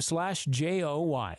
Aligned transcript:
slash 0.00 0.44
J-O-Y. 0.46 1.38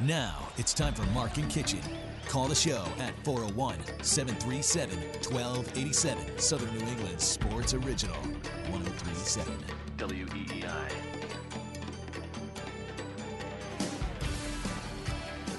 Now 0.00 0.48
it's 0.58 0.74
time 0.74 0.94
for 0.94 1.02
Mark 1.12 1.38
and 1.38 1.50
Kichen. 1.50 1.82
Call 2.28 2.46
the 2.46 2.54
show 2.54 2.84
at 3.00 3.14
401 3.24 3.78
737 4.02 4.96
1287. 5.32 6.38
Southern 6.38 6.72
New 6.74 6.86
England 6.86 7.20
Sports 7.20 7.74
Original 7.74 8.20
1037. 8.70 9.54
WEEI. 9.96 11.17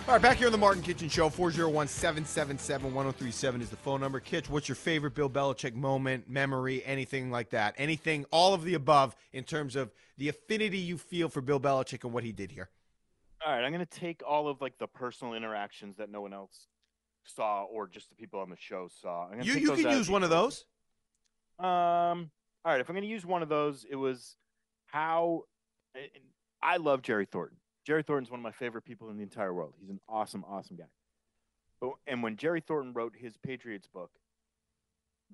All 0.09 0.15
right, 0.15 0.21
back 0.23 0.37
here 0.37 0.47
on 0.47 0.51
the 0.51 0.57
Mark 0.57 0.75
and 0.75 0.83
Kichen 0.83 1.11
Show, 1.11 1.29
401 1.29 1.87
777 1.87 2.95
1037 2.95 3.61
is 3.61 3.69
the 3.69 3.75
phone 3.75 4.01
number. 4.01 4.19
Kitch, 4.19 4.49
what's 4.49 4.67
your 4.67 4.75
favorite 4.75 5.13
Bill 5.13 5.29
Belichick 5.29 5.75
moment, 5.75 6.27
memory, 6.27 6.83
anything 6.83 7.29
like 7.29 7.51
that? 7.51 7.75
Anything, 7.77 8.25
all 8.31 8.55
of 8.55 8.63
the 8.63 8.73
above 8.73 9.15
in 9.33 9.43
terms 9.43 9.75
of 9.75 9.93
the 10.17 10.27
affinity 10.27 10.79
you 10.79 10.97
feel 10.97 11.29
for 11.29 11.41
Bill 11.41 11.59
Belichick 11.59 12.05
and 12.05 12.11
what 12.11 12.23
he 12.23 12.31
did 12.31 12.49
here? 12.49 12.71
All 13.45 13.53
right, 13.53 13.63
I'm 13.63 13.71
going 13.71 13.85
to 13.85 13.99
take 13.99 14.23
all 14.27 14.47
of 14.47 14.61
like 14.61 14.79
the 14.79 14.87
personal 14.87 15.35
interactions 15.35 15.97
that 15.97 16.09
no 16.09 16.21
one 16.21 16.33
else 16.33 16.65
saw 17.23 17.65
or 17.65 17.87
just 17.87 18.09
the 18.09 18.15
people 18.15 18.39
on 18.39 18.49
the 18.49 18.57
show 18.57 18.89
saw. 19.03 19.27
I'm 19.31 19.43
You, 19.43 19.53
you 19.53 19.73
can 19.73 19.91
use 19.91 20.09
one 20.09 20.23
of 20.23 20.31
those. 20.31 20.65
Um, 21.59 21.67
all 21.67 22.71
right, 22.71 22.81
if 22.81 22.89
I'm 22.89 22.95
going 22.95 23.03
to 23.03 23.07
use 23.07 23.27
one 23.27 23.43
of 23.43 23.49
those, 23.49 23.85
it 23.87 23.95
was 23.95 24.37
how 24.87 25.43
I 26.63 26.77
love 26.77 27.03
Jerry 27.03 27.27
Thornton. 27.27 27.57
Jerry 27.89 28.03
Thornton's 28.03 28.29
one 28.29 28.39
of 28.39 28.43
my 28.43 28.51
favorite 28.51 28.85
people 28.85 29.09
in 29.09 29.17
the 29.17 29.23
entire 29.23 29.51
world. 29.51 29.73
He's 29.79 29.89
an 29.89 29.99
awesome, 30.07 30.45
awesome 30.47 30.77
guy. 30.77 30.85
But 31.81 31.93
and 32.05 32.21
when 32.21 32.35
Jerry 32.37 32.61
Thornton 32.61 32.93
wrote 32.93 33.15
his 33.17 33.35
Patriots 33.35 33.87
book, 33.87 34.11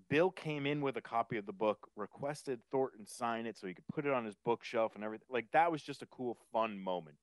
Bill 0.09 0.31
came 0.31 0.65
in 0.65 0.79
with 0.79 0.95
a 0.95 1.01
copy 1.01 1.35
of 1.35 1.45
the 1.45 1.51
book, 1.51 1.89
requested 1.97 2.61
Thornton 2.71 3.05
sign 3.05 3.45
it 3.45 3.57
so 3.57 3.67
he 3.67 3.73
could 3.73 3.83
put 3.93 4.05
it 4.05 4.13
on 4.13 4.23
his 4.23 4.35
bookshelf 4.45 4.95
and 4.95 5.03
everything. 5.03 5.27
Like 5.29 5.47
that 5.51 5.69
was 5.69 5.81
just 5.81 6.01
a 6.01 6.05
cool, 6.05 6.37
fun 6.53 6.79
moment. 6.79 7.17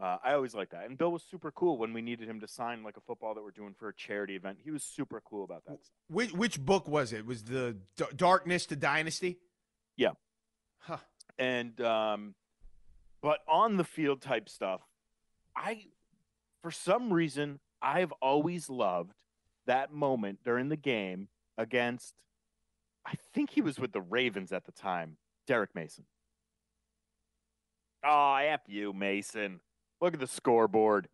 Uh, 0.00 0.18
I 0.22 0.34
always 0.34 0.54
like 0.54 0.70
that. 0.70 0.84
And 0.84 0.96
Bill 0.96 1.10
was 1.10 1.24
super 1.28 1.50
cool 1.50 1.76
when 1.76 1.92
we 1.92 2.00
needed 2.00 2.28
him 2.28 2.38
to 2.38 2.46
sign 2.46 2.84
like 2.84 2.96
a 2.96 3.00
football 3.00 3.34
that 3.34 3.42
we're 3.42 3.50
doing 3.50 3.74
for 3.76 3.88
a 3.88 3.94
charity 3.96 4.36
event. 4.36 4.58
He 4.62 4.70
was 4.70 4.84
super 4.84 5.20
cool 5.28 5.42
about 5.42 5.64
that. 5.66 5.78
Which, 6.08 6.32
which 6.32 6.64
book 6.64 6.86
was 6.86 7.12
it? 7.12 7.26
Was 7.26 7.42
the 7.42 7.78
D- 7.96 8.04
Darkness 8.14 8.66
to 8.66 8.76
Dynasty? 8.76 9.38
Yeah. 9.96 10.12
Huh. 10.78 10.98
And 11.36 11.80
um, 11.80 12.36
but 13.22 13.38
on 13.48 13.76
the 13.76 13.84
field 13.84 14.20
type 14.20 14.48
stuff, 14.48 14.82
I 15.56 15.86
for 16.62 16.70
some 16.70 17.12
reason 17.12 17.60
I've 17.80 18.12
always 18.22 18.68
loved 18.68 19.14
that 19.66 19.92
moment 19.92 20.40
during 20.44 20.68
the 20.68 20.76
game 20.76 21.28
against 21.56 22.14
I 23.06 23.14
think 23.32 23.50
he 23.50 23.62
was 23.62 23.78
with 23.78 23.92
the 23.92 24.00
Ravens 24.00 24.52
at 24.52 24.66
the 24.66 24.72
time, 24.72 25.16
Derrick 25.46 25.74
Mason. 25.74 26.04
Oh, 28.04 28.34
F 28.34 28.60
you, 28.66 28.92
Mason. 28.92 29.60
Look 30.00 30.14
at 30.14 30.20
the 30.20 30.26
scoreboard. 30.26 31.08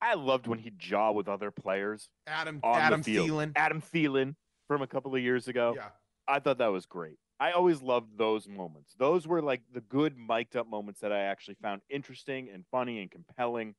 I 0.00 0.14
loved 0.14 0.46
when 0.46 0.58
he'd 0.58 0.78
jaw 0.78 1.12
with 1.12 1.28
other 1.28 1.50
players. 1.50 2.08
Adam 2.26 2.60
Adam. 2.62 3.02
Thielen. 3.02 3.52
Adam 3.56 3.82
Thielen 3.82 4.34
from 4.68 4.82
a 4.82 4.86
couple 4.86 5.14
of 5.14 5.20
years 5.20 5.48
ago. 5.48 5.74
Yeah. 5.76 5.88
I 6.28 6.38
thought 6.40 6.58
that 6.58 6.68
was 6.68 6.86
great. 6.86 7.18
I 7.38 7.52
always 7.52 7.82
loved 7.82 8.16
those 8.16 8.48
moments. 8.48 8.94
Those 8.98 9.26
were 9.26 9.42
like 9.42 9.62
the 9.72 9.82
good 9.82 10.16
mic'd 10.16 10.56
up 10.56 10.68
moments 10.68 11.00
that 11.00 11.12
I 11.12 11.20
actually 11.20 11.56
found 11.60 11.82
interesting 11.90 12.48
and 12.52 12.64
funny 12.70 13.00
and 13.00 13.10
compelling. 13.10 13.74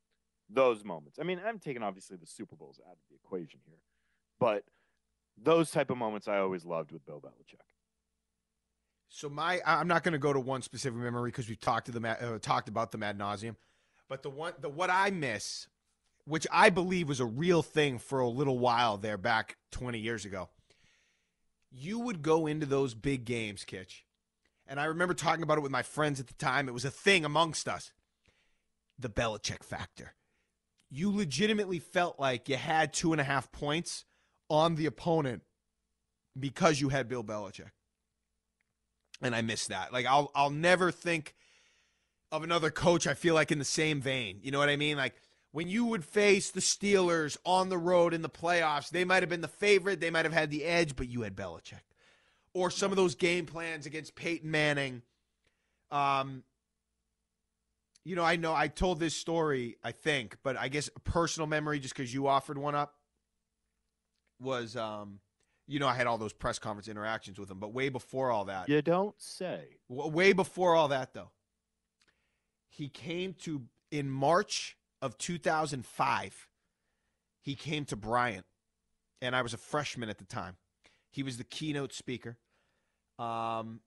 Those 0.49 0.85
moments. 0.85 1.19
I 1.19 1.23
mean, 1.23 1.41
I'm 1.45 1.59
taking 1.59 1.83
obviously 1.83 2.15
the 2.15 2.25
Super 2.25 2.55
Bowls 2.55 2.79
out 2.87 2.93
of 2.93 2.99
the 3.09 3.15
equation 3.15 3.59
here, 3.65 3.79
but 4.39 4.63
those 5.41 5.71
type 5.71 5.89
of 5.89 5.97
moments 5.97 6.29
I 6.29 6.37
always 6.37 6.63
loved 6.63 6.93
with 6.93 7.05
Bill 7.05 7.19
Belichick. 7.19 7.59
So 9.09 9.29
my, 9.29 9.59
I'm 9.65 9.87
not 9.87 10.03
going 10.03 10.13
to 10.13 10.19
go 10.19 10.31
to 10.31 10.39
one 10.39 10.61
specific 10.61 10.97
memory 10.99 11.31
because 11.31 11.49
we've 11.49 11.59
talked 11.59 11.87
to 11.87 11.91
them, 11.91 12.05
ad- 12.05 12.23
uh, 12.23 12.39
talked 12.39 12.69
about 12.69 12.91
them 12.91 13.03
ad 13.03 13.17
nauseum. 13.17 13.55
But 14.09 14.23
the 14.23 14.29
one, 14.29 14.53
the 14.59 14.69
what 14.69 14.89
I 14.89 15.09
miss, 15.09 15.67
which 16.25 16.47
I 16.51 16.69
believe 16.69 17.09
was 17.09 17.19
a 17.19 17.25
real 17.25 17.61
thing 17.61 17.99
for 17.99 18.19
a 18.19 18.27
little 18.27 18.59
while 18.59 18.97
there 18.97 19.17
back 19.17 19.57
20 19.71 19.99
years 19.99 20.25
ago. 20.25 20.49
You 21.71 21.99
would 21.99 22.21
go 22.21 22.47
into 22.47 22.65
those 22.65 22.93
big 22.93 23.25
games, 23.25 23.63
Kitch, 23.63 24.05
and 24.65 24.79
I 24.79 24.85
remember 24.85 25.13
talking 25.13 25.43
about 25.43 25.57
it 25.57 25.61
with 25.61 25.71
my 25.71 25.83
friends 25.83 26.19
at 26.19 26.27
the 26.27 26.33
time. 26.33 26.67
It 26.67 26.73
was 26.73 26.85
a 26.85 26.91
thing 26.91 27.25
amongst 27.25 27.67
us. 27.67 27.91
The 28.99 29.09
Belichick 29.09 29.63
factor. 29.63 30.13
You 30.89 31.15
legitimately 31.15 31.79
felt 31.79 32.19
like 32.19 32.49
you 32.49 32.55
had 32.55 32.93
two 32.93 33.11
and 33.11 33.21
a 33.21 33.25
half 33.25 33.51
points 33.51 34.05
on 34.49 34.75
the 34.75 34.85
opponent 34.87 35.43
because 36.39 36.81
you 36.81 36.89
had 36.89 37.07
Bill 37.07 37.23
Belichick 37.23 37.71
and 39.21 39.35
I 39.35 39.41
miss 39.41 39.67
that. 39.67 39.93
Like 39.93 40.05
I'll 40.05 40.31
I'll 40.35 40.49
never 40.49 40.91
think 40.91 41.35
of 42.31 42.43
another 42.43 42.69
coach 42.69 43.07
I 43.07 43.13
feel 43.13 43.33
like 43.33 43.51
in 43.51 43.59
the 43.59 43.65
same 43.65 44.01
vein. 44.01 44.39
You 44.41 44.51
know 44.51 44.59
what 44.59 44.69
I 44.69 44.75
mean? 44.75 44.97
Like 44.97 45.15
when 45.57 45.67
you 45.67 45.85
would 45.85 46.05
face 46.05 46.51
the 46.51 46.59
Steelers 46.59 47.35
on 47.43 47.69
the 47.69 47.79
road 47.79 48.13
in 48.13 48.21
the 48.21 48.29
playoffs, 48.29 48.91
they 48.91 49.03
might 49.03 49.23
have 49.23 49.29
been 49.29 49.41
the 49.41 49.47
favorite, 49.47 49.99
they 49.99 50.11
might 50.11 50.23
have 50.23 50.31
had 50.31 50.51
the 50.51 50.63
edge, 50.63 50.95
but 50.95 51.09
you 51.09 51.23
had 51.23 51.35
Belichick. 51.35 51.81
Or 52.53 52.69
some 52.69 52.91
of 52.91 52.95
those 52.95 53.15
game 53.15 53.47
plans 53.47 53.87
against 53.87 54.13
Peyton 54.13 54.51
Manning. 54.51 55.01
Um 55.89 56.43
you 58.05 58.15
know, 58.15 58.23
I 58.23 58.35
know 58.35 58.53
I 58.53 58.67
told 58.67 58.99
this 58.99 59.15
story, 59.15 59.77
I 59.83 59.93
think, 59.93 60.37
but 60.43 60.57
I 60.57 60.67
guess 60.67 60.91
a 60.95 60.99
personal 60.99 61.47
memory 61.47 61.79
just 61.79 61.95
because 61.95 62.13
you 62.13 62.27
offered 62.27 62.59
one 62.59 62.75
up 62.75 62.93
was 64.39 64.75
um 64.77 65.21
you 65.65 65.79
know, 65.79 65.87
I 65.87 65.95
had 65.95 66.05
all 66.05 66.19
those 66.19 66.33
press 66.33 66.59
conference 66.59 66.87
interactions 66.87 67.39
with 67.39 67.49
him, 67.49 67.57
but 67.57 67.73
way 67.73 67.89
before 67.89 68.29
all 68.29 68.45
that, 68.45 68.69
You 68.69 68.83
don't 68.83 69.19
say. 69.19 69.79
way 69.89 70.33
before 70.33 70.75
all 70.75 70.89
that, 70.89 71.15
though, 71.15 71.31
he 72.69 72.89
came 72.89 73.33
to 73.39 73.63
in 73.89 74.07
March 74.07 74.77
of 75.01 75.17
2005. 75.17 76.47
He 77.41 77.55
came 77.55 77.85
to 77.85 77.95
Bryant, 77.95 78.45
and 79.21 79.35
I 79.35 79.41
was 79.41 79.53
a 79.53 79.57
freshman 79.57 80.09
at 80.09 80.17
the 80.17 80.25
time. 80.25 80.57
He 81.09 81.23
was 81.23 81.37
the 81.37 81.43
keynote 81.43 81.93
speaker, 81.93 82.37
um, 83.17 83.79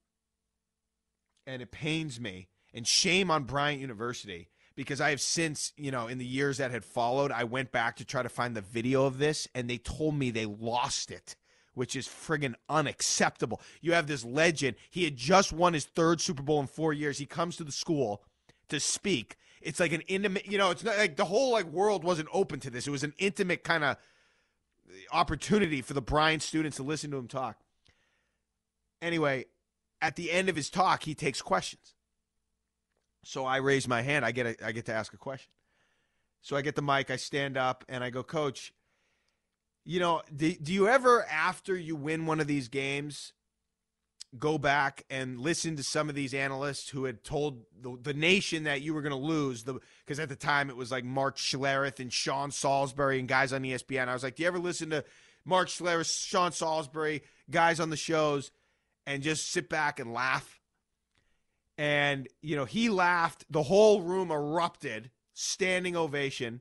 and 1.46 1.62
it 1.62 1.70
pains 1.70 2.20
me 2.20 2.48
and 2.72 2.86
shame 2.86 3.30
on 3.30 3.44
Bryant 3.44 3.80
University 3.80 4.48
because 4.74 5.00
I 5.00 5.10
have 5.10 5.20
since, 5.20 5.72
you 5.76 5.90
know, 5.90 6.06
in 6.06 6.18
the 6.18 6.26
years 6.26 6.58
that 6.58 6.70
had 6.70 6.84
followed, 6.84 7.30
I 7.30 7.44
went 7.44 7.70
back 7.70 7.96
to 7.96 8.04
try 8.04 8.22
to 8.22 8.28
find 8.28 8.56
the 8.56 8.62
video 8.62 9.04
of 9.04 9.18
this, 9.18 9.46
and 9.54 9.68
they 9.68 9.78
told 9.78 10.14
me 10.14 10.30
they 10.30 10.46
lost 10.46 11.10
it 11.10 11.36
which 11.74 11.96
is 11.96 12.06
friggin' 12.06 12.54
unacceptable. 12.68 13.60
You 13.80 13.92
have 13.92 14.06
this 14.06 14.24
legend. 14.24 14.76
He 14.90 15.04
had 15.04 15.16
just 15.16 15.52
won 15.52 15.72
his 15.72 15.84
third 15.84 16.20
Super 16.20 16.42
Bowl 16.42 16.60
in 16.60 16.66
four 16.66 16.92
years. 16.92 17.18
He 17.18 17.26
comes 17.26 17.56
to 17.56 17.64
the 17.64 17.72
school 17.72 18.22
to 18.68 18.80
speak. 18.80 19.36
It's 19.60 19.78
like 19.78 19.92
an 19.92 20.00
intimate, 20.02 20.46
you 20.46 20.58
know, 20.58 20.70
it's 20.70 20.82
not 20.82 20.96
like 20.96 21.16
the 21.16 21.24
whole 21.24 21.52
like 21.52 21.66
world 21.66 22.02
wasn't 22.02 22.28
open 22.32 22.60
to 22.60 22.70
this. 22.70 22.86
It 22.86 22.90
was 22.90 23.04
an 23.04 23.14
intimate 23.18 23.62
kind 23.62 23.84
of 23.84 23.96
opportunity 25.12 25.82
for 25.82 25.94
the 25.94 26.00
Bryant 26.00 26.42
students 26.42 26.78
to 26.78 26.82
listen 26.82 27.10
to 27.10 27.18
him 27.18 27.28
talk. 27.28 27.58
Anyway, 29.02 29.46
at 30.00 30.16
the 30.16 30.30
end 30.30 30.48
of 30.48 30.56
his 30.56 30.70
talk, 30.70 31.02
he 31.02 31.14
takes 31.14 31.42
questions. 31.42 31.94
So 33.22 33.44
I 33.44 33.58
raise 33.58 33.86
my 33.86 34.02
hand. 34.02 34.24
I 34.24 34.32
get 34.32 34.46
a, 34.46 34.66
I 34.66 34.72
get 34.72 34.86
to 34.86 34.94
ask 34.94 35.12
a 35.12 35.18
question. 35.18 35.52
So 36.42 36.56
I 36.56 36.62
get 36.62 36.74
the 36.74 36.82
mic. 36.82 37.10
I 37.10 37.16
stand 37.16 37.56
up 37.56 37.84
and 37.88 38.02
I 38.02 38.10
go, 38.10 38.22
Coach, 38.22 38.72
you 39.84 40.00
know, 40.00 40.22
do, 40.34 40.54
do 40.54 40.72
you 40.72 40.88
ever, 40.88 41.26
after 41.26 41.76
you 41.76 41.96
win 41.96 42.26
one 42.26 42.40
of 42.40 42.46
these 42.46 42.68
games, 42.68 43.34
go 44.38 44.58
back 44.58 45.04
and 45.10 45.40
listen 45.40 45.76
to 45.76 45.82
some 45.82 46.08
of 46.08 46.14
these 46.14 46.34
analysts 46.34 46.88
who 46.88 47.04
had 47.04 47.24
told 47.24 47.64
the, 47.80 47.98
the 48.00 48.14
nation 48.14 48.64
that 48.64 48.82
you 48.82 48.94
were 48.94 49.02
going 49.02 49.10
to 49.10 49.18
lose? 49.18 49.64
The 49.64 49.80
Because 50.04 50.20
at 50.20 50.28
the 50.28 50.36
time 50.36 50.70
it 50.70 50.76
was 50.76 50.90
like 50.90 51.04
Mark 51.04 51.36
Schlereth 51.36 52.00
and 52.00 52.12
Sean 52.12 52.50
Salisbury 52.50 53.18
and 53.18 53.28
guys 53.28 53.52
on 53.52 53.62
ESPN. 53.62 54.08
I 54.08 54.12
was 54.12 54.22
like, 54.22 54.36
do 54.36 54.42
you 54.42 54.48
ever 54.48 54.58
listen 54.58 54.90
to 54.90 55.04
Mark 55.44 55.68
Schlereth, 55.68 56.26
Sean 56.26 56.52
Salisbury, 56.52 57.22
guys 57.50 57.80
on 57.80 57.90
the 57.90 57.96
shows, 57.96 58.50
and 59.06 59.22
just 59.22 59.50
sit 59.50 59.68
back 59.68 59.98
and 59.98 60.12
laugh? 60.12 60.60
And, 61.76 62.28
you 62.42 62.56
know, 62.56 62.66
he 62.66 62.90
laughed. 62.90 63.46
The 63.50 63.62
whole 63.62 64.02
room 64.02 64.30
erupted, 64.30 65.10
standing 65.32 65.96
ovation 65.96 66.60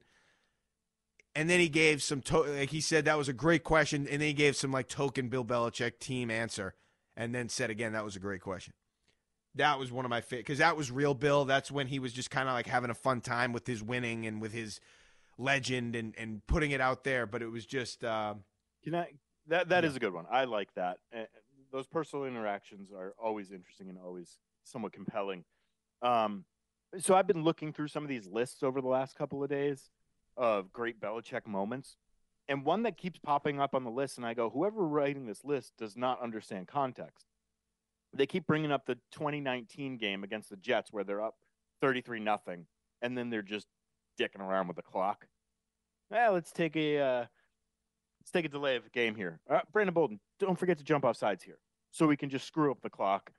and 1.36 1.50
then 1.50 1.60
he 1.60 1.69
gave 1.69 2.01
some 2.01 2.21
to- 2.21 2.44
like 2.44 2.69
he 2.69 2.81
said 2.81 3.06
that 3.06 3.18
was 3.18 3.30
a 3.30 3.33
great 3.33 3.63
question 3.63 4.07
and 4.07 4.21
then 4.21 4.27
he 4.27 4.33
gave 4.33 4.56
some 4.56 4.71
like 4.71 4.88
token 4.88 5.30
bill 5.30 5.45
belichick 5.45 6.00
team 6.00 6.30
answer 6.30 6.74
and 7.17 7.33
then 7.33 7.50
said 7.50 7.69
again 7.69 7.94
that 7.94 8.03
was 8.06 8.15
a 8.15 8.19
great 8.19 8.41
question 8.41 8.73
that 9.56 9.79
was 9.79 9.91
one 9.91 10.06
of 10.06 10.09
my 10.09 10.21
favorite 10.21 10.45
because 10.45 10.59
that 10.59 10.77
was 10.77 10.91
real 10.91 11.13
bill 11.13 11.45
that's 11.45 11.71
when 11.71 11.88
he 11.88 12.00
was 12.00 12.13
just 12.13 12.29
kind 12.29 12.47
of 12.47 12.53
like 12.53 12.67
having 12.67 12.89
a 12.89 12.95
fun 12.95 13.19
time 13.21 13.51
with 13.53 13.65
his 13.67 13.81
winning 13.83 14.25
and 14.25 14.41
with 14.41 14.53
his 14.53 14.79
legend 15.38 15.95
and 15.95 16.13
and 16.17 16.45
putting 16.47 16.71
it 16.71 16.81
out 16.81 17.03
there 17.03 17.25
but 17.25 17.41
it 17.41 17.47
was 17.51 17.65
just 17.65 18.03
um 18.03 18.44
Can 18.83 18.95
I? 18.95 19.07
That 19.47 19.69
that 19.69 19.83
is 19.83 19.95
a 19.95 20.00
good 20.00 20.13
one. 20.13 20.25
I 20.31 20.44
like 20.45 20.73
that. 20.75 20.97
Uh, 21.15 21.23
those 21.71 21.88
personal 21.88 22.25
interactions 22.25 22.91
are 22.91 23.13
always 23.21 23.51
interesting 23.51 23.89
and 23.89 23.97
always 23.97 24.38
somewhat 24.63 24.94
compelling. 24.94 25.44
Um, 26.01 26.45
so 27.00 27.15
I've 27.15 27.27
been 27.27 27.44
looking 27.44 27.73
through 27.73 27.88
some 27.88 28.03
of 28.03 28.09
these 28.09 28.27
lists 28.27 28.63
over 28.63 28.79
the 28.81 28.88
last 28.88 29.15
couple 29.15 29.44
of 29.44 29.50
days 29.50 29.89
of 30.38 30.71
great 30.71 31.00
Belichick 31.00 31.47
moments, 31.47 31.97
and 32.50 32.66
one 32.66 32.84
that 32.84 32.98
keeps 32.98 33.19
popping 33.19 33.62
up 33.62 33.75
on 33.75 33.84
the 33.84 33.92
list, 33.92 34.18
and 34.18 34.25
I 34.25 34.34
go, 34.34 34.50
whoever 34.50 34.86
writing 34.86 35.28
this 35.28 35.46
list 35.46 35.74
does 35.78 35.96
not 35.96 36.22
understand 36.22 36.68
context. 36.68 37.25
they 38.12 38.25
keep 38.25 38.48
bringing 38.48 38.72
up 38.72 38.88
the 38.88 38.96
2019 39.12 39.98
game 39.98 40.24
against 40.24 40.50
the 40.50 40.57
Jets 40.57 40.92
where 40.92 41.04
they're 41.04 41.22
up 41.22 41.36
33 41.81 42.19
nothing, 42.19 42.66
and 43.04 43.16
then 43.16 43.30
they're 43.30 43.44
just 43.44 43.68
dicking 44.19 44.42
around 44.42 44.68
with 44.68 44.75
the 44.75 44.84
clock. 44.84 45.28
Well, 46.10 46.34
let's 46.34 46.51
take 46.51 46.75
a 46.75 46.98
uh, 47.00 47.25
let's 48.19 48.31
take 48.34 48.46
a 48.46 48.50
delay 48.50 48.75
of 48.75 48.84
the 48.84 48.90
game 48.90 49.13
here. 49.13 49.40
Uh, 49.48 49.60
Brandon 49.72 49.94
Bolden, 49.94 50.19
don't 50.40 50.57
forget 50.57 50.80
to 50.80 50.84
jump 50.84 51.06
off 51.06 51.18
sides 51.18 51.44
here, 51.44 51.60
so 51.92 52.07
we 52.07 52.18
can 52.18 52.30
just 52.31 52.48
screw 52.48 52.72
up 52.72 52.81
the 52.81 52.90
clock. 52.90 53.31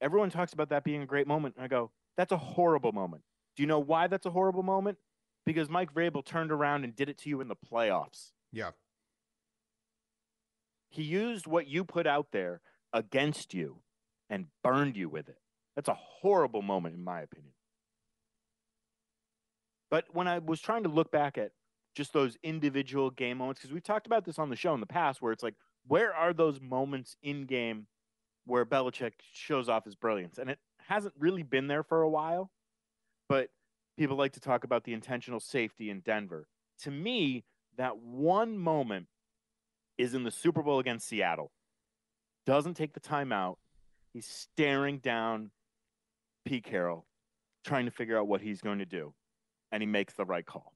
Everyone 0.00 0.30
talks 0.30 0.52
about 0.52 0.68
that 0.68 0.84
being 0.84 1.02
a 1.02 1.06
great 1.06 1.26
moment. 1.26 1.56
And 1.56 1.64
I 1.64 1.68
go, 1.68 1.90
that's 2.16 2.32
a 2.32 2.36
horrible 2.36 2.92
moment. 2.92 3.22
Do 3.56 3.62
you 3.62 3.66
know 3.66 3.80
why 3.80 4.06
that's 4.06 4.26
a 4.26 4.30
horrible 4.30 4.62
moment? 4.62 4.98
Because 5.44 5.68
Mike 5.68 5.92
Vrabel 5.92 6.24
turned 6.24 6.52
around 6.52 6.84
and 6.84 6.94
did 6.94 7.08
it 7.08 7.18
to 7.18 7.28
you 7.28 7.40
in 7.40 7.48
the 7.48 7.56
playoffs. 7.56 8.30
Yeah. 8.52 8.70
He 10.88 11.02
used 11.02 11.46
what 11.46 11.66
you 11.66 11.84
put 11.84 12.06
out 12.06 12.28
there 12.32 12.60
against 12.92 13.54
you 13.54 13.78
and 14.30 14.46
burned 14.62 14.96
you 14.96 15.08
with 15.08 15.28
it. 15.28 15.38
That's 15.74 15.88
a 15.88 15.94
horrible 15.94 16.62
moment, 16.62 16.94
in 16.94 17.02
my 17.02 17.22
opinion. 17.22 17.54
But 19.90 20.04
when 20.12 20.28
I 20.28 20.38
was 20.38 20.60
trying 20.60 20.84
to 20.84 20.88
look 20.88 21.10
back 21.10 21.36
at 21.38 21.52
just 21.94 22.12
those 22.12 22.36
individual 22.42 23.10
game 23.10 23.38
moments, 23.38 23.60
because 23.60 23.72
we've 23.72 23.82
talked 23.82 24.06
about 24.06 24.24
this 24.24 24.38
on 24.38 24.48
the 24.48 24.56
show 24.56 24.74
in 24.74 24.80
the 24.80 24.86
past, 24.86 25.20
where 25.20 25.32
it's 25.32 25.42
like, 25.42 25.54
where 25.86 26.14
are 26.14 26.32
those 26.32 26.60
moments 26.60 27.16
in 27.22 27.46
game 27.46 27.86
where 28.44 28.64
Belichick 28.64 29.12
shows 29.32 29.68
off 29.68 29.84
his 29.84 29.94
brilliance? 29.94 30.38
And 30.38 30.48
it 30.48 30.58
hasn't 30.78 31.14
really 31.18 31.42
been 31.42 31.66
there 31.66 31.82
for 31.82 32.02
a 32.02 32.08
while, 32.08 32.50
but 33.28 33.48
people 33.98 34.16
like 34.16 34.32
to 34.32 34.40
talk 34.40 34.64
about 34.64 34.84
the 34.84 34.92
intentional 34.92 35.40
safety 35.40 35.90
in 35.90 36.00
Denver. 36.00 36.46
To 36.82 36.90
me, 36.90 37.44
that 37.76 37.98
one 37.98 38.58
moment 38.58 39.06
is 39.98 40.14
in 40.14 40.24
the 40.24 40.30
Super 40.30 40.62
Bowl 40.62 40.78
against 40.78 41.08
Seattle. 41.08 41.52
Doesn't 42.46 42.74
take 42.74 42.92
the 42.92 43.00
timeout. 43.00 43.56
He's 44.12 44.26
staring 44.26 44.98
down 44.98 45.50
Pete 46.44 46.64
Carroll, 46.64 47.06
trying 47.64 47.84
to 47.84 47.90
figure 47.90 48.18
out 48.18 48.26
what 48.26 48.40
he's 48.40 48.60
going 48.60 48.78
to 48.78 48.86
do, 48.86 49.14
and 49.70 49.82
he 49.82 49.86
makes 49.86 50.14
the 50.14 50.24
right 50.24 50.44
call. 50.44 50.74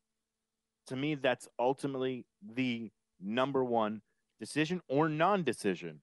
To 0.88 0.96
me, 0.96 1.16
that's 1.16 1.48
ultimately 1.58 2.24
the 2.42 2.90
number 3.20 3.64
one 3.64 4.02
decision 4.38 4.80
or 4.88 5.08
non 5.08 5.42
decision 5.42 6.00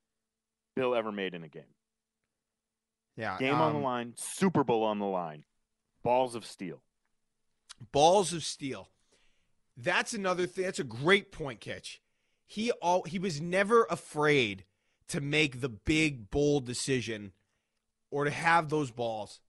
Bill 0.75 0.95
ever 0.95 1.11
made 1.11 1.33
in 1.33 1.43
a 1.43 1.47
game. 1.47 1.63
Yeah. 3.15 3.37
Game 3.37 3.55
on 3.55 3.73
the 3.73 3.77
um, 3.77 3.83
line, 3.83 4.13
Super 4.17 4.63
Bowl 4.63 4.83
on 4.83 4.99
the 4.99 5.05
line, 5.05 5.45
balls 6.03 6.35
of 6.35 6.45
steel. 6.45 6.81
Balls 7.91 8.33
of 8.33 8.43
steel. 8.43 8.89
That's 9.75 10.13
another 10.13 10.45
thing. 10.45 10.65
That's 10.65 10.79
a 10.79 10.83
great 10.83 11.31
point, 11.31 11.59
Kitch. 11.59 12.01
He 12.45 12.71
all 12.71 13.03
he 13.03 13.19
was 13.19 13.41
never 13.41 13.85
afraid 13.89 14.65
to 15.07 15.21
make 15.21 15.61
the 15.61 15.69
big 15.69 16.29
bold 16.29 16.65
decision 16.65 17.31
or 18.11 18.25
to 18.25 18.31
have 18.31 18.69
those 18.69 18.91
balls. 18.91 19.39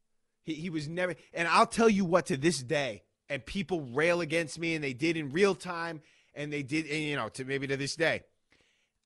He 0.42 0.54
he 0.54 0.70
was 0.70 0.88
never 0.88 1.14
and 1.32 1.46
I'll 1.48 1.66
tell 1.66 1.88
you 1.88 2.04
what 2.04 2.26
to 2.26 2.36
this 2.36 2.62
day 2.62 3.02
and 3.28 3.44
people 3.44 3.82
rail 3.82 4.20
against 4.20 4.58
me 4.58 4.74
and 4.74 4.82
they 4.82 4.94
did 4.94 5.16
in 5.16 5.30
real 5.30 5.54
time 5.54 6.00
and 6.34 6.52
they 6.52 6.62
did 6.62 6.86
and, 6.86 7.02
you 7.02 7.16
know 7.16 7.28
to 7.30 7.44
maybe 7.44 7.66
to 7.66 7.76
this 7.76 7.96
day. 7.96 8.22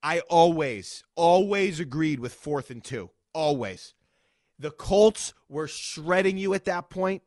I 0.03 0.21
always 0.21 1.03
always 1.17 1.81
agreed 1.81 2.21
with 2.21 2.35
fourth 2.35 2.71
and 2.71 2.85
2. 2.85 3.11
Always. 3.33 3.95
The 4.61 4.71
Colts 4.71 5.35
were 5.49 5.69
shredding 5.69 6.37
you 6.37 6.55
at 6.55 6.65
that 6.65 6.91
point. 6.91 7.23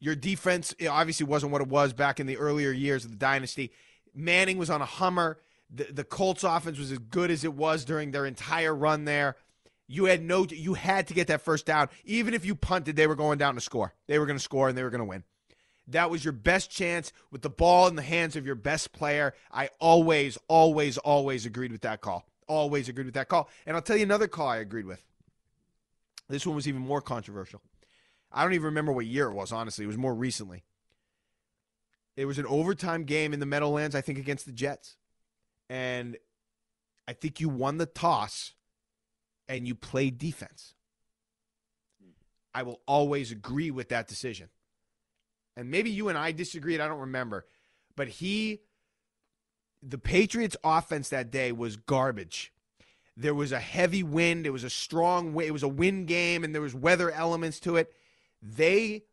Your 0.00 0.14
defense 0.14 0.74
obviously 0.88 1.26
wasn't 1.26 1.52
what 1.52 1.60
it 1.60 1.68
was 1.68 1.92
back 1.92 2.20
in 2.20 2.26
the 2.26 2.36
earlier 2.36 2.70
years 2.70 3.04
of 3.04 3.10
the 3.10 3.16
dynasty. 3.16 3.72
Manning 4.14 4.58
was 4.58 4.70
on 4.70 4.80
a 4.80 4.86
Hummer. 4.86 5.38
The, 5.74 5.84
the 5.84 6.04
Colts 6.04 6.44
offense 6.44 6.78
was 6.78 6.92
as 6.92 6.98
good 6.98 7.30
as 7.30 7.44
it 7.44 7.54
was 7.54 7.84
during 7.84 8.10
their 8.10 8.26
entire 8.26 8.74
run 8.74 9.04
there. 9.04 9.36
You 9.86 10.04
had 10.04 10.22
no 10.22 10.46
you 10.48 10.74
had 10.74 11.08
to 11.08 11.14
get 11.14 11.28
that 11.28 11.40
first 11.40 11.66
down. 11.66 11.88
Even 12.04 12.34
if 12.34 12.44
you 12.44 12.54
punted, 12.54 12.94
they 12.94 13.06
were 13.06 13.16
going 13.16 13.38
down 13.38 13.54
to 13.54 13.60
score. 13.60 13.94
They 14.06 14.18
were 14.18 14.26
going 14.26 14.38
to 14.38 14.42
score 14.42 14.68
and 14.68 14.76
they 14.76 14.82
were 14.82 14.90
going 14.90 15.00
to 15.00 15.04
win. 15.04 15.24
That 15.88 16.10
was 16.10 16.22
your 16.22 16.32
best 16.32 16.70
chance 16.70 17.12
with 17.30 17.40
the 17.40 17.50
ball 17.50 17.88
in 17.88 17.96
the 17.96 18.02
hands 18.02 18.36
of 18.36 18.44
your 18.44 18.54
best 18.54 18.92
player. 18.92 19.34
I 19.50 19.70
always, 19.80 20.36
always, 20.46 20.98
always 20.98 21.46
agreed 21.46 21.72
with 21.72 21.80
that 21.80 22.02
call. 22.02 22.26
Always 22.46 22.90
agreed 22.90 23.06
with 23.06 23.14
that 23.14 23.28
call. 23.28 23.48
And 23.66 23.74
I'll 23.74 23.82
tell 23.82 23.96
you 23.96 24.02
another 24.02 24.28
call 24.28 24.48
I 24.48 24.58
agreed 24.58 24.84
with. 24.84 25.02
This 26.28 26.46
one 26.46 26.54
was 26.54 26.68
even 26.68 26.82
more 26.82 27.00
controversial. 27.00 27.62
I 28.32 28.42
don't 28.42 28.54
even 28.54 28.66
remember 28.66 28.92
what 28.92 29.06
year 29.06 29.28
it 29.28 29.34
was, 29.34 29.52
honestly. 29.52 29.84
It 29.84 29.88
was 29.88 29.96
more 29.96 30.14
recently. 30.14 30.64
It 32.16 32.26
was 32.26 32.38
an 32.38 32.46
overtime 32.46 33.04
game 33.04 33.32
in 33.32 33.40
the 33.40 33.46
Meadowlands, 33.46 33.94
I 33.94 34.00
think, 34.00 34.18
against 34.18 34.44
the 34.44 34.52
Jets. 34.52 34.96
And 35.70 36.16
I 37.06 37.12
think 37.12 37.40
you 37.40 37.48
won 37.48 37.78
the 37.78 37.86
toss 37.86 38.54
and 39.48 39.66
you 39.66 39.74
played 39.74 40.18
defense. 40.18 40.74
I 42.54 42.62
will 42.62 42.80
always 42.86 43.30
agree 43.30 43.70
with 43.70 43.88
that 43.90 44.08
decision. 44.08 44.48
And 45.56 45.70
maybe 45.70 45.90
you 45.90 46.08
and 46.08 46.18
I 46.18 46.32
disagreed, 46.32 46.80
I 46.80 46.88
don't 46.88 47.00
remember. 47.00 47.46
But 47.96 48.08
he, 48.08 48.60
the 49.82 49.98
Patriots' 49.98 50.56
offense 50.62 51.08
that 51.08 51.30
day 51.30 51.52
was 51.52 51.76
garbage. 51.76 52.52
There 53.16 53.34
was 53.34 53.52
a 53.52 53.58
heavy 53.58 54.02
wind, 54.02 54.46
it 54.46 54.50
was 54.50 54.64
a 54.64 54.70
strong 54.70 55.34
wind, 55.34 55.48
it 55.48 55.52
was 55.52 55.62
a 55.64 55.68
wind 55.68 56.06
game, 56.06 56.44
and 56.44 56.54
there 56.54 56.62
was 56.62 56.74
weather 56.74 57.10
elements 57.10 57.58
to 57.60 57.76
it. 57.76 57.92
They 58.42 59.04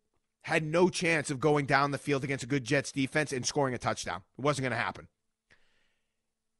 had 0.44 0.64
no 0.64 0.90
chance 0.90 1.32
of 1.32 1.40
going 1.40 1.66
down 1.66 1.92
the 1.92 1.98
field 1.98 2.24
against 2.24 2.44
a 2.44 2.48
good 2.48 2.64
Jets 2.64 2.92
defense 2.92 3.34
and 3.34 3.46
scoring 3.46 3.74
a 3.74 3.80
touchdown. 3.80 4.22
It 4.38 4.44
wasn't 4.44 4.64
going 4.64 4.78
to 4.78 4.84
happen. 4.84 5.08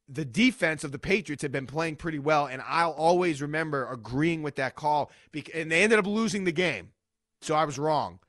The 0.08 0.26
defense 0.26 0.84
of 0.84 0.92
the 0.92 1.00
Patriots 1.00 1.42
had 1.42 1.52
been 1.52 1.68
playing 1.68 1.98
pretty 1.98 2.20
well, 2.20 2.46
and 2.46 2.62
I'll 2.68 2.92
always 2.92 3.42
remember 3.42 3.88
agreeing 3.92 4.44
with 4.44 4.56
that 4.56 4.76
call. 4.76 5.12
And 5.54 5.72
they 5.72 5.84
ended 5.84 6.00
up 6.00 6.08
losing 6.08 6.44
the 6.44 6.52
game, 6.52 6.94
so 7.42 7.56
I 7.56 7.66
was 7.66 7.80
wrong. 7.80 8.20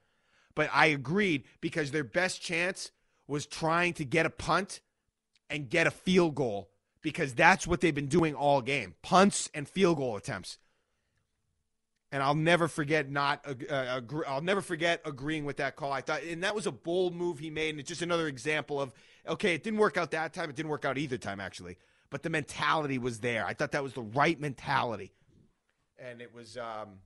But 0.54 0.70
I 0.72 0.86
agreed 0.86 1.44
because 1.60 1.90
their 1.90 2.04
best 2.04 2.40
chance 2.40 2.92
was 3.26 3.46
trying 3.46 3.92
to 3.94 4.04
get 4.04 4.26
a 4.26 4.30
punt 4.30 4.80
and 5.50 5.70
get 5.70 5.86
a 5.86 5.90
field 5.90 6.34
goal 6.34 6.70
because 7.02 7.34
that's 7.34 7.66
what 7.66 7.80
they've 7.80 7.94
been 7.94 8.08
doing 8.08 8.34
all 8.34 8.60
game 8.60 8.94
punts 9.02 9.48
and 9.54 9.68
field 9.68 9.98
goal 9.98 10.16
attempts 10.16 10.58
and 12.16 12.22
I'll 12.22 12.34
never 12.34 12.66
forget 12.66 13.10
not 13.10 13.44
uh, 13.46 13.84
agree, 13.90 14.24
I'll 14.26 14.40
never 14.40 14.62
forget 14.62 15.02
agreeing 15.04 15.44
with 15.44 15.58
that 15.58 15.76
call. 15.76 15.92
I 15.92 16.00
thought, 16.00 16.22
and 16.22 16.42
that 16.44 16.54
was 16.54 16.66
a 16.66 16.72
bold 16.72 17.14
move 17.14 17.38
he 17.38 17.50
made, 17.50 17.68
and 17.68 17.78
it's 17.78 17.90
just 17.90 18.00
another 18.00 18.26
example 18.26 18.80
of 18.80 18.94
okay, 19.28 19.54
it 19.54 19.62
didn't 19.62 19.78
work 19.78 19.98
out 19.98 20.12
that 20.12 20.32
time, 20.32 20.48
it 20.48 20.56
didn't 20.56 20.70
work 20.70 20.86
out 20.86 20.96
either 20.96 21.18
time 21.18 21.40
actually, 21.40 21.76
but 22.08 22.22
the 22.22 22.30
mentality 22.30 22.96
was 22.96 23.20
there. 23.20 23.44
I 23.44 23.52
thought 23.52 23.72
that 23.72 23.82
was 23.82 23.92
the 23.92 24.00
right 24.00 24.40
mentality, 24.40 25.12
and 25.98 26.22
it 26.22 26.34
was. 26.34 26.56
um 26.56 27.00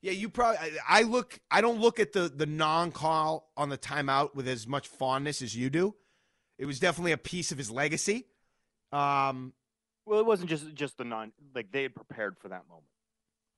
yeah, 0.00 0.12
you 0.12 0.28
probably. 0.28 0.58
I, 0.58 1.00
I 1.00 1.02
look. 1.02 1.38
I 1.48 1.60
don't 1.60 1.80
look 1.80 2.00
at 2.00 2.12
the 2.12 2.28
the 2.28 2.46
non 2.46 2.90
call 2.90 3.52
on 3.56 3.68
the 3.68 3.78
timeout 3.78 4.34
with 4.34 4.48
as 4.48 4.66
much 4.66 4.88
fondness 4.88 5.42
as 5.42 5.54
you 5.54 5.70
do. 5.70 5.94
It 6.58 6.66
was 6.66 6.80
definitely 6.80 7.12
a 7.12 7.18
piece 7.18 7.52
of 7.52 7.58
his 7.58 7.70
legacy. 7.70 8.26
Um, 8.90 9.52
Well, 10.06 10.18
it 10.18 10.26
wasn't 10.26 10.50
just 10.50 10.74
just 10.74 10.98
the 10.98 11.04
non 11.04 11.32
like 11.54 11.70
they 11.70 11.84
had 11.84 11.94
prepared 11.94 12.36
for 12.36 12.48
that 12.48 12.64
moment. 12.68 12.86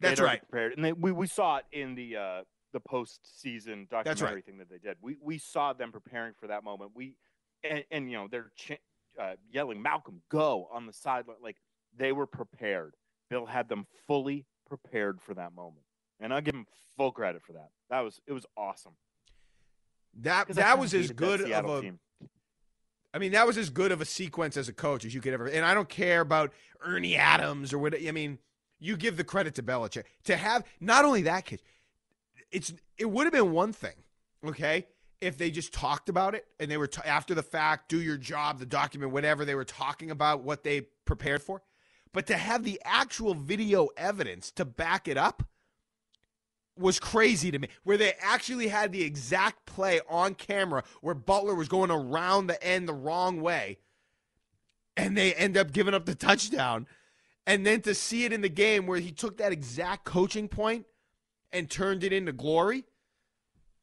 That's 0.00 0.20
right. 0.20 0.40
Prepared, 0.40 0.72
and 0.74 0.84
they, 0.84 0.92
we 0.92 1.12
we 1.12 1.26
saw 1.26 1.58
it 1.58 1.64
in 1.72 1.94
the 1.94 2.16
uh, 2.16 2.42
the 2.72 2.80
postseason 2.80 3.90
right. 3.92 4.04
documentary 4.04 4.42
thing 4.42 4.58
that 4.58 4.70
they 4.70 4.78
did. 4.78 4.96
We 5.00 5.16
we 5.22 5.38
saw 5.38 5.72
them 5.72 5.92
preparing 5.92 6.34
for 6.38 6.46
that 6.48 6.64
moment. 6.64 6.92
We 6.94 7.14
and, 7.62 7.84
and 7.90 8.10
you 8.10 8.16
know 8.16 8.28
they're 8.30 8.50
ch- 8.56 8.80
uh, 9.20 9.32
yelling 9.50 9.82
Malcolm 9.82 10.22
go 10.30 10.68
on 10.72 10.86
the 10.86 10.92
sideline 10.92 11.36
like 11.42 11.56
they 11.96 12.12
were 12.12 12.26
prepared. 12.26 12.94
Bill 13.28 13.46
had 13.46 13.68
them 13.68 13.86
fully 14.06 14.46
prepared 14.68 15.20
for 15.20 15.34
that 15.34 15.54
moment, 15.54 15.84
and 16.18 16.32
I'll 16.32 16.40
give 16.40 16.54
him 16.54 16.66
full 16.96 17.12
credit 17.12 17.42
for 17.42 17.52
that. 17.52 17.70
That 17.90 18.00
was 18.00 18.20
it 18.26 18.32
was 18.32 18.46
awesome. 18.56 18.92
That 20.22 20.46
I 20.50 20.52
that 20.54 20.78
was 20.78 20.94
as 20.94 21.08
that 21.08 21.16
good 21.16 21.52
of 21.52 21.68
a. 21.68 21.80
team. 21.82 21.98
I 23.12 23.18
mean, 23.18 23.32
that 23.32 23.44
was 23.44 23.58
as 23.58 23.70
good 23.70 23.90
of 23.90 24.00
a 24.00 24.04
sequence 24.04 24.56
as 24.56 24.68
a 24.68 24.72
coach 24.72 25.04
as 25.04 25.12
you 25.12 25.20
could 25.20 25.34
ever. 25.34 25.46
And 25.46 25.64
I 25.64 25.74
don't 25.74 25.88
care 25.88 26.20
about 26.20 26.52
Ernie 26.80 27.16
Adams 27.16 27.72
or 27.72 27.78
what. 27.78 27.94
I 27.94 28.12
mean, 28.12 28.38
you 28.80 28.96
give 28.96 29.16
the 29.16 29.24
credit 29.24 29.54
to 29.56 29.62
Belichick 29.62 30.04
to 30.24 30.36
have 30.36 30.64
not 30.80 31.04
only 31.04 31.22
that 31.22 31.44
kid. 31.44 31.62
It's 32.50 32.72
it 32.98 33.08
would 33.08 33.24
have 33.24 33.32
been 33.32 33.52
one 33.52 33.72
thing, 33.72 33.94
okay, 34.44 34.86
if 35.20 35.38
they 35.38 35.50
just 35.50 35.72
talked 35.72 36.08
about 36.08 36.34
it 36.34 36.46
and 36.58 36.70
they 36.70 36.76
were 36.76 36.86
t- 36.86 37.02
after 37.04 37.34
the 37.34 37.42
fact, 37.42 37.88
do 37.88 38.00
your 38.00 38.16
job, 38.16 38.58
the 38.58 38.66
document, 38.66 39.12
whatever 39.12 39.44
they 39.44 39.54
were 39.54 39.64
talking 39.64 40.10
about, 40.10 40.42
what 40.42 40.64
they 40.64 40.82
prepared 41.04 41.42
for, 41.42 41.62
but 42.12 42.26
to 42.26 42.36
have 42.36 42.64
the 42.64 42.80
actual 42.84 43.34
video 43.34 43.88
evidence 43.96 44.50
to 44.52 44.64
back 44.64 45.06
it 45.06 45.16
up 45.16 45.44
was 46.76 46.98
crazy 46.98 47.50
to 47.50 47.58
me. 47.58 47.68
Where 47.84 47.98
they 47.98 48.14
actually 48.20 48.68
had 48.68 48.92
the 48.92 49.02
exact 49.02 49.66
play 49.66 50.00
on 50.08 50.34
camera 50.34 50.82
where 51.02 51.14
Butler 51.14 51.54
was 51.54 51.68
going 51.68 51.90
around 51.90 52.46
the 52.46 52.62
end 52.64 52.88
the 52.88 52.94
wrong 52.94 53.40
way 53.40 53.78
and 54.96 55.16
they 55.16 55.34
end 55.34 55.56
up 55.56 55.72
giving 55.72 55.94
up 55.94 56.06
the 56.06 56.14
touchdown. 56.14 56.86
And 57.50 57.66
then 57.66 57.80
to 57.80 57.96
see 57.96 58.24
it 58.24 58.32
in 58.32 58.42
the 58.42 58.48
game 58.48 58.86
where 58.86 59.00
he 59.00 59.10
took 59.10 59.38
that 59.38 59.50
exact 59.50 60.04
coaching 60.04 60.46
point 60.46 60.86
and 61.50 61.68
turned 61.68 62.04
it 62.04 62.12
into 62.12 62.30
glory 62.30 62.84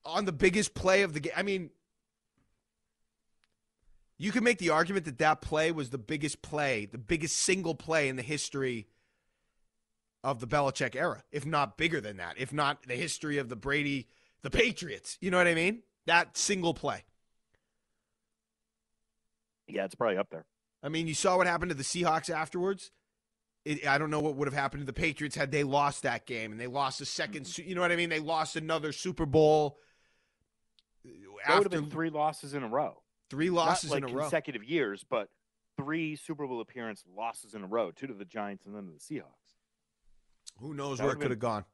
on 0.06 0.24
the 0.24 0.32
biggest 0.32 0.74
play 0.74 1.02
of 1.02 1.14
the 1.14 1.20
game. 1.20 1.34
I 1.36 1.44
mean, 1.44 1.72
you 4.18 4.32
can 4.32 4.46
make 4.46 4.60
the 4.60 4.70
argument 4.70 5.04
that 5.04 5.18
that 5.18 5.42
play 5.42 5.74
was 5.74 5.90
the 5.90 5.98
biggest 5.98 6.42
play, 6.42 6.86
the 6.86 6.98
biggest 6.98 7.40
single 7.40 7.76
play 7.76 8.08
in 8.08 8.16
the 8.16 8.22
history 8.22 8.88
of 10.24 10.40
the 10.40 10.48
Belichick 10.48 10.96
era, 10.96 11.24
if 11.30 11.46
not 11.46 11.76
bigger 11.76 12.00
than 12.00 12.16
that, 12.16 12.36
if 12.38 12.54
not 12.54 12.84
the 12.84 12.96
history 12.96 13.38
of 13.38 13.50
the 13.50 13.58
Brady, 13.58 14.08
the 14.44 14.50
Patriots. 14.50 15.18
You 15.20 15.30
know 15.30 15.40
what 15.40 15.48
I 15.48 15.56
mean? 15.56 15.84
That 16.06 16.38
single 16.38 16.74
play. 16.74 17.04
Yeah, 19.68 19.84
it's 19.84 19.96
probably 19.96 20.16
up 20.16 20.30
there. 20.30 20.46
I 20.82 20.88
mean, 20.88 21.10
you 21.10 21.14
saw 21.14 21.36
what 21.36 21.48
happened 21.48 21.72
to 21.72 21.76
the 21.76 21.84
Seahawks 21.84 22.30
afterwards. 22.30 22.92
It, 23.68 23.86
I 23.88 23.98
don't 23.98 24.10
know 24.10 24.20
what 24.22 24.36
would 24.36 24.48
have 24.48 24.54
happened 24.56 24.82
to 24.82 24.86
the 24.86 24.94
Patriots 24.94 25.36
had 25.36 25.52
they 25.52 25.64
lost 25.64 26.04
that 26.04 26.26
game 26.26 26.52
and 26.54 26.60
they 26.62 26.68
lost 26.68 27.02
a 27.02 27.04
2nd 27.04 27.42
Mm-hmm. 27.42 27.68
You 27.70 27.76
know 27.76 27.82
what 27.82 27.92
I 27.92 27.98
mean? 27.98 28.10
They 28.10 28.20
lost 28.20 28.56
another 28.56 28.92
Super 28.94 29.26
Bowl. 29.26 29.78
That 31.04 31.56
would 31.56 31.64
have 31.64 31.72
been 31.72 31.90
three 31.90 32.10
losses 32.10 32.54
in 32.54 32.64
a 32.64 32.68
row. 32.68 33.02
three 33.30 33.50
losses 33.50 33.92
like 33.92 34.04
in 34.04 34.10
a 34.10 34.14
row. 34.14 34.22
consecutive 34.24 34.64
years, 34.64 35.04
but 35.10 35.30
three 35.78 36.16
Super 36.16 36.48
Bowl 36.48 36.62
appearance 36.62 37.04
losses 37.16 37.54
in 37.54 37.64
a 37.64 37.68
row, 37.68 37.92
two 37.92 38.08
to 38.08 38.14
the 38.14 38.26
Giants 38.26 38.66
and 38.66 38.74
then 38.76 38.86
to 38.88 38.92
the 38.94 39.00
Seahawks. 39.00 39.56
Who 40.60 40.74
knows 40.74 40.98
That 40.98 41.04
where 41.06 41.14
it 41.14 41.20
could 41.20 41.32
have 41.32 41.40
gone? 41.40 41.66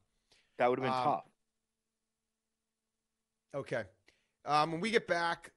That 0.57 0.69
would 0.69 0.79
have 0.79 0.83
been 0.85 0.93
Um, 0.97 1.03
tough. 1.03 1.25
Okay. 3.55 3.83
Um, 4.45 4.71
when 4.71 4.81
we 4.81 4.89
get 4.91 5.07
back, 5.07 5.51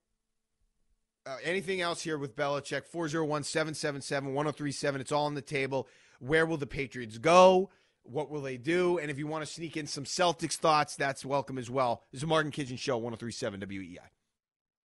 uh, 1.27 1.37
anything 1.43 1.81
else 1.81 2.03
here 2.03 2.19
with 2.19 2.37
Belichick? 2.37 2.87
401 2.87 3.43
777 3.43 4.33
1037. 4.33 5.01
It's 5.01 5.13
all 5.13 5.27
on 5.27 5.35
the 5.35 5.43
table. 5.43 5.89
Where 6.21 6.47
will 6.47 6.57
the 6.57 6.67
Patriots 6.67 7.19
go? 7.19 7.71
What 8.05 8.31
will 8.31 8.43
they 8.43 8.57
do? 8.57 8.99
And 8.99 9.11
if 9.11 9.19
you 9.19 9.27
want 9.27 9.45
to 9.45 9.53
sneak 9.53 9.77
in 9.77 9.87
some 9.87 10.05
Celtics 10.05 10.55
thoughts, 10.55 10.95
that's 10.95 11.25
welcome 11.25 11.59
as 11.59 11.69
well. 11.69 12.05
This 12.13 12.23
is 12.23 12.29
Mark 12.29 12.45
and 12.45 12.55
Kichen 12.55 12.79
Show, 12.79 12.97
1037 12.97 13.61
WEEI. 13.61 13.99